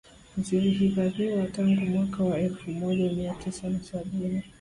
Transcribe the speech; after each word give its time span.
Zilihifadhiwa 0.37 1.47
tangu 1.47 1.81
mwaka 1.81 2.23
wa 2.23 2.39
elfu 2.39 2.71
mojamia 2.71 3.33
tisa 3.35 3.69
na 3.69 3.79
sabini 3.79 4.43